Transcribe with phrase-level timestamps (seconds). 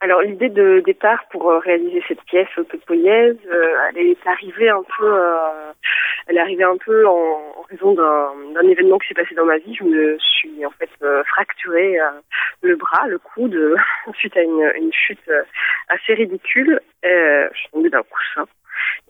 [0.00, 4.82] Alors l'idée de départ pour euh, réaliser cette pièce autopoïèse, euh, elle est arrivée un
[4.98, 5.72] peu, euh,
[6.26, 9.74] elle est arrivée un peu en, raison d'un événement qui s'est passé dans ma vie.
[9.74, 10.90] Je me suis en fait
[11.26, 11.98] fracturé
[12.62, 13.76] le bras, le coude,
[14.14, 15.28] suite à une, chute
[15.88, 16.80] assez ridicule.
[17.02, 18.46] je suis tombée d'un coussin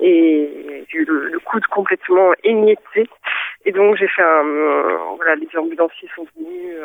[0.00, 3.06] et j'ai eu le, le, coude complètement émietté.
[3.66, 4.42] Et donc j'ai fait un,
[5.16, 6.78] voilà, les ambulanciers sont venus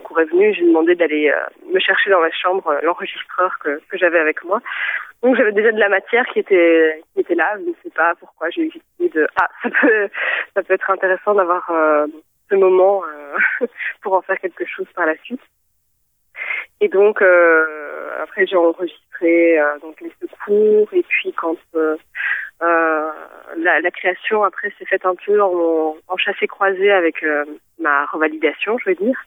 [0.00, 3.80] secours est venu, j'ai demandé d'aller euh, me chercher dans ma chambre euh, l'enregistreur que,
[3.92, 4.60] j'avais avec moi.
[5.22, 7.56] Donc j'avais déjà de la matière qui était qui était là.
[7.58, 10.08] Je ne sais pas pourquoi j'ai eu l'idée de ah ça peut
[10.54, 12.06] ça peut être intéressant d'avoir euh,
[12.48, 13.02] ce moment
[14.02, 15.42] pour en faire quelque chose par la suite.
[16.80, 17.22] Et donc
[18.22, 21.56] après j'ai enregistré donc les secours et puis quand
[22.62, 27.22] la, la, création après s'est faite un peu en, en chassé croisé avec
[27.78, 29.18] ma revalidation, je veux dire.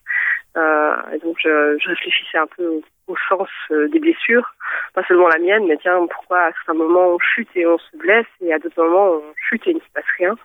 [0.56, 4.54] Euh, et donc je, je, réfléchissais un peu au, au sens euh, des blessures,
[4.94, 7.98] pas seulement la mienne, mais tiens, pourquoi à certains moments on chute et on se
[7.98, 10.36] blesse, et à d'autres moments on chute et il ne se passe rien.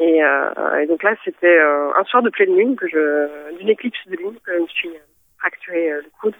[0.00, 3.68] Et, euh, et donc là, c'était euh, un soir de pleine lune, que je, d'une
[3.68, 4.90] éclipse de lune, que je me suis
[5.38, 6.34] fracturé le coude.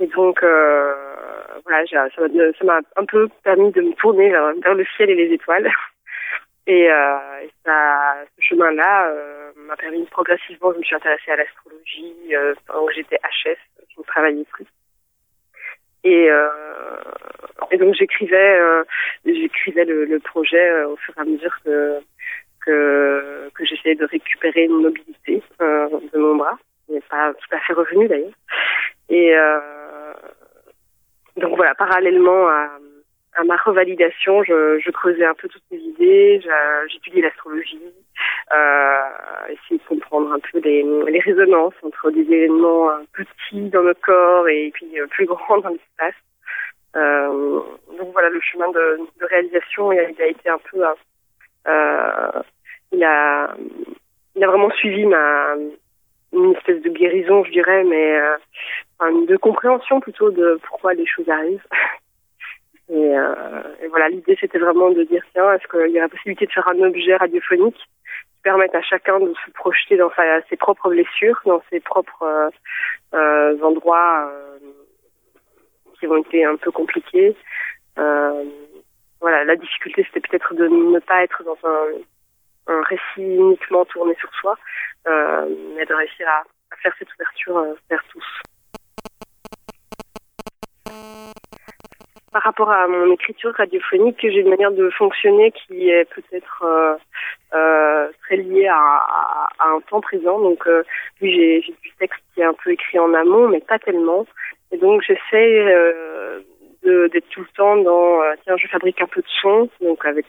[0.00, 5.10] Et donc, voilà, ça m'a un peu permis de me tourner vers, vers le ciel
[5.10, 5.70] et les étoiles.
[6.66, 11.36] Et, euh, et ça, ce chemin-là euh, m'a permis progressivement, je me suis intéressée à
[11.36, 13.56] l'astrologie euh, pendant que j'étais HS,
[13.94, 14.66] je ne travaillais plus.
[16.02, 16.48] Et, euh,
[17.70, 18.82] et donc j'écrivais, euh,
[19.24, 22.00] j'écrivais le, le projet euh, au fur et à mesure que
[22.64, 26.58] que, que j'essayais de récupérer une mobilité de mon bras,
[26.88, 28.32] n'est pas tout à fait revenu d'ailleurs.
[29.08, 29.32] Et
[31.36, 32.70] donc voilà, parallèlement à
[33.36, 36.40] à ma revalidation, je, je, creusais un peu toutes mes idées,
[36.88, 37.80] j'étudiais l'astrologie,
[38.54, 39.00] euh,
[39.48, 44.48] essayer de comprendre un peu les, les, résonances entre des événements petits dans notre corps
[44.48, 46.14] et puis euh, plus grands dans l'espace.
[46.96, 47.60] Euh,
[47.98, 50.82] donc voilà, le chemin de, de réalisation, il a, il a, été un peu,
[51.68, 52.42] euh,
[52.92, 53.54] il a,
[54.34, 55.54] il a vraiment suivi ma
[56.32, 61.28] une espèce de guérison, je dirais, mais euh, de compréhension plutôt de pourquoi les choses
[61.28, 61.66] arrivent.
[62.88, 66.08] Et, euh, et voilà, l'idée c'était vraiment de dire tiens, est-ce qu'il y a la
[66.08, 70.42] possibilité de faire un objet radiophonique qui permette à chacun de se projeter dans sa,
[70.42, 72.50] ses propres blessures, dans ses propres euh,
[73.14, 74.30] euh, endroits
[75.98, 77.34] qui ont été un peu compliqués.
[79.18, 81.86] Voilà, la difficulté c'était peut-être de ne pas être dans un,
[82.68, 84.56] un récit uniquement tourné sur soi,
[85.06, 86.44] euh, mais de réussir à
[86.76, 88.24] faire cette ouverture vers tous.
[92.36, 96.94] Par rapport à mon écriture radiophonique, j'ai une manière de fonctionner qui est peut-être euh,
[97.54, 100.38] euh, très liée à, un temps présent.
[100.38, 100.82] Donc, euh,
[101.22, 104.26] oui, j'ai du texte qui est un peu écrit en amont, mais pas tellement.
[104.70, 105.64] Et donc, j'essaie
[106.84, 110.26] d'être tout le temps dans tiens, je fabrique un peu de son, donc avec,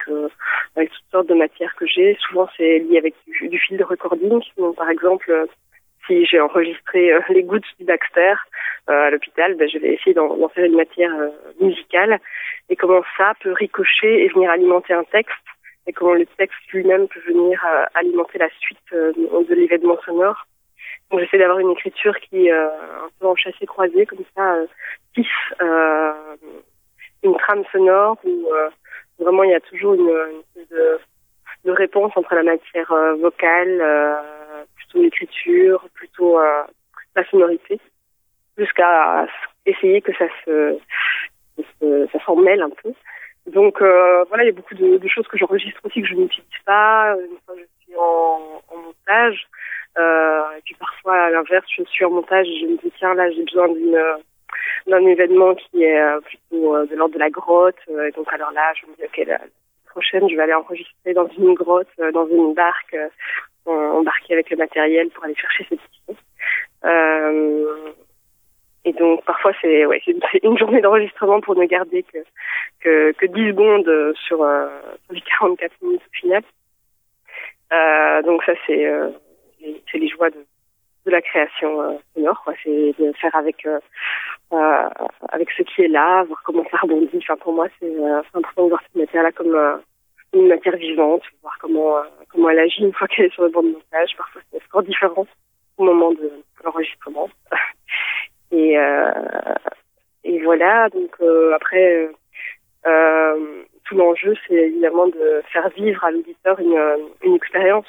[0.78, 2.16] avec toutes sortes de matières que j'ai.
[2.22, 4.41] Souvent, c'est lié avec du, du, fil de recording.
[4.57, 5.29] Donc, par exemple,
[6.07, 8.34] si j'ai enregistré les gouttes du Baxter,
[8.90, 11.29] euh, à l'hôpital, ben, je vais essayer d'en faire une matière euh,
[11.59, 12.19] musicale
[12.69, 15.35] et comment ça peut ricocher et venir alimenter un texte?
[15.88, 20.46] Et comment le texte lui-même peut venir euh, alimenter la suite de l'événement sonore?
[21.09, 24.67] Donc j'essaie d'avoir une écriture qui euh, un peu en chassé croisé comme ça euh,
[25.62, 26.13] euh,
[27.23, 28.50] une trame sonore où
[29.19, 30.12] vraiment il y a toujours une,
[30.56, 30.66] une
[31.66, 33.81] de, réponse entre la matière vocale,
[34.87, 36.39] plutôt l'écriture, plutôt
[37.15, 37.79] la sonorité
[38.57, 39.27] jusqu'à
[39.65, 40.79] essayer que ça se,
[41.81, 42.93] ça s'en mêle un peu.
[43.47, 46.47] Donc euh, voilà, il y a beaucoup de, choses que j'enregistre aussi que je n'utilise
[46.65, 49.47] pas une fois je suis en, montage.
[49.97, 53.13] Euh, et puis parfois à l'inverse, je suis en montage et je me dis tiens
[53.13, 53.99] là j'ai besoin d'une
[54.87, 57.75] d'un événement qui est euh, plutôt euh, de l'ordre de la grotte.
[57.89, 59.39] Euh, et donc alors là, je me dis ok la
[59.97, 62.96] prochaine, je vais aller enregistrer dans une grotte, dans une barque,
[63.66, 66.17] embarquer avec le matériel pour aller chercher cette idée.
[66.85, 67.94] Euh,
[68.85, 70.02] et donc parfois c'est ouais,
[70.44, 72.20] une journée d'enregistrement pour ne garder que,
[72.79, 74.67] que, que 10 secondes sur, euh,
[75.05, 76.43] sur les 44 minutes au final.
[77.73, 79.09] Euh, donc ça c'est euh,
[79.59, 80.46] les joies de,
[81.07, 82.43] de la création euh, sonore.
[82.63, 83.79] C'est de faire avec euh,
[84.53, 84.89] euh,
[85.29, 87.17] avec ce qui est là, voir comment ça rebondit.
[87.17, 87.93] Enfin pour moi c'est
[88.33, 89.57] important de voir cette matière-là comme
[90.33, 91.95] une matière vivante, voir comment
[92.29, 94.15] comment elle agit une fois qu'elle est sur le banc de montage.
[94.17, 95.25] Parfois c'est encore différent
[95.77, 96.31] au moment de
[96.63, 97.29] l'enregistrement.
[98.49, 98.77] Et,
[100.23, 101.17] et voilà, donc
[101.53, 102.09] après,
[103.83, 106.79] tout l'enjeu, c'est évidemment de faire vivre à l'auditeur une,
[107.23, 107.85] une expérience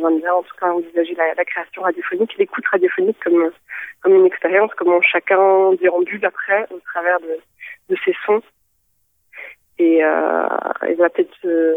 [0.00, 3.50] j'aime bien en tout cas envisager la, la création radiophonique, l'écoute radiophonique comme
[4.02, 7.38] comme une expérience, comment chacun déambule après au travers de,
[7.88, 8.42] de ses sons.
[9.78, 10.46] Et, euh,
[10.98, 11.74] va peut-être euh,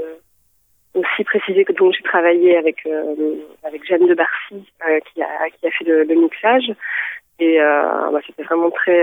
[0.94, 5.68] aussi préciser que j'ai travaillé avec euh, avec Jeanne de Barcy euh, qui a qui
[5.68, 6.72] a fait le, le mixage
[7.40, 9.02] et euh, bah, c'était vraiment très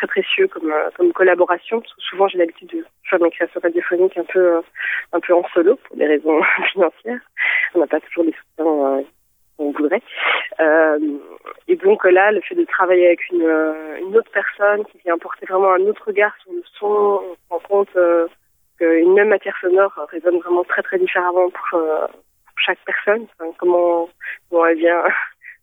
[0.00, 4.16] très précieux comme comme collaboration parce que souvent j'ai l'habitude de faire mes créations radiophoniques
[4.16, 4.60] un peu
[5.12, 6.40] un peu en solo pour des raisons
[6.72, 7.20] financières
[7.74, 9.04] on n'a pas toujours des soutiens
[9.60, 10.02] on voudrait.
[10.58, 10.98] Euh,
[11.68, 15.46] et donc là, le fait de travailler avec une, une, autre personne qui vient apporter
[15.46, 18.26] vraiment un autre regard sur le son, on se rend compte euh,
[18.78, 22.06] qu'une même matière sonore résonne vraiment très très différemment pour, euh,
[22.56, 23.26] chaque personne.
[23.38, 24.08] Enfin, comment,
[24.48, 25.04] comment elle vient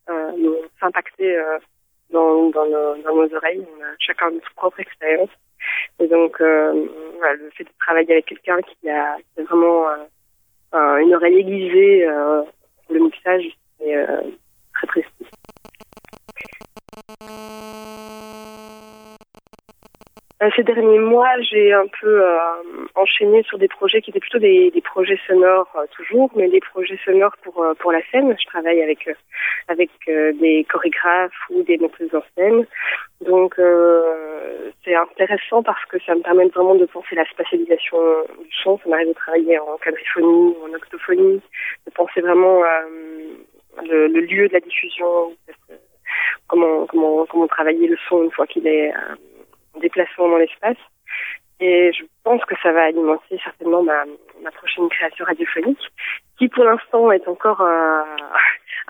[0.09, 0.31] euh,
[0.79, 1.57] s'impacter euh,
[2.11, 3.65] dans, dans, nos, dans nos oreilles.
[3.77, 5.29] On a chacun notre propre expérience.
[5.99, 9.85] Et donc, voilà, le fait de travailler avec quelqu'un qui a, qui a vraiment
[10.73, 12.07] une oreille aiguisée
[12.85, 13.43] pour le mixage,
[20.55, 22.37] ces derniers mois, j'ai un peu euh,
[22.95, 26.99] enchaîné sur des projets qui étaient plutôt des, projets sonores euh, toujours, mais des projets
[27.03, 28.35] sonores pour euh, pour la scène.
[28.39, 29.09] Je travaille avec
[29.67, 32.65] avec des chorégraphes ou des metteuses en scène.
[33.21, 33.55] Donc
[34.85, 37.97] c'est intéressant parce que ça me permet vraiment de penser la spatialisation
[38.39, 38.77] du son.
[38.77, 41.41] Ça m'arrive de travailler en quadriphonie, en octophonie,
[41.85, 42.61] de penser vraiment
[43.83, 45.33] le, le, lieu de la diffusion,
[46.47, 48.93] comment, comment, comment travailler le son une fois qu'il est
[49.77, 50.77] déplacement dans l'espace.
[51.59, 54.05] Et je pense que ça va alimenter certainement ma,
[54.51, 55.91] prochaine création radiophonique,
[56.37, 58.05] qui pour l'instant est encore à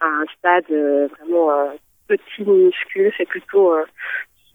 [0.06, 1.70] un stade euh, vraiment euh,
[2.08, 3.12] petit, minuscule.
[3.18, 3.86] C'est plutôt, euh,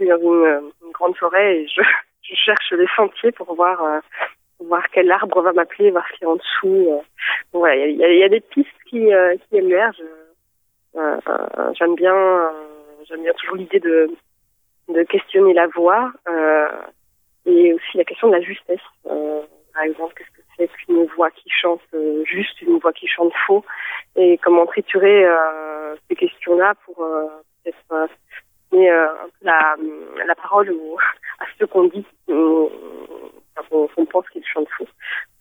[0.01, 1.83] dans une, une, grande forêt et je,
[2.35, 4.01] cherche les sentiers pour voir
[4.61, 7.03] voir quel arbre va m'appeler, voir ce qu'il y a en dessous.
[7.55, 10.03] il y a, des pistes qui, qui émergent.
[10.95, 12.51] J'aime bien,
[13.09, 14.09] j'aime bien toujours l'idée de,
[14.89, 16.13] de questionner la voix
[17.47, 18.81] et aussi la question de la justesse.
[19.05, 21.81] par exemple, qu'est-ce que c'est qu'une voix qui chante
[22.25, 23.65] juste, une voix qui chante faux,
[24.17, 25.27] et comment triturer
[26.09, 28.09] ces questions-là pour peut-être
[28.71, 28.91] donner
[29.43, 29.77] la,
[30.27, 30.99] la parole au,
[31.41, 34.89] à ceux qu'on dit qu'on pense qu'ils chantent faux.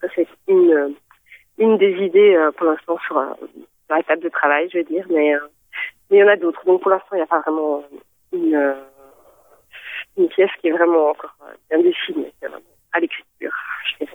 [0.01, 0.95] Ça, c'est une,
[1.57, 3.21] une des idées pour l'instant sur
[3.91, 5.39] sur la table de travail, je veux dire, mais, euh,
[6.09, 6.63] mais il y en a d'autres.
[6.65, 7.83] Donc pour l'instant, il n'y a pas vraiment
[8.31, 8.73] une, euh,
[10.17, 11.35] une pièce qui est vraiment encore
[11.69, 12.33] bien dessinée
[12.93, 13.53] à l'écriture,
[13.99, 14.05] je.